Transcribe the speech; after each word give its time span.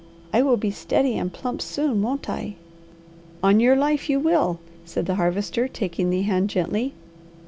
"I 0.33 0.41
will 0.41 0.57
be 0.57 0.71
steady 0.71 1.15
and 1.19 1.31
plump 1.31 1.61
soon, 1.61 2.01
won't 2.01 2.27
I?" 2.27 2.55
"On 3.43 3.59
your 3.59 3.75
life 3.75 4.09
you 4.09 4.19
will," 4.19 4.57
said 4.83 5.05
the 5.05 5.13
Harvester, 5.13 5.67
taking 5.67 6.09
the 6.09 6.23
hand 6.23 6.49
gently. 6.49 6.95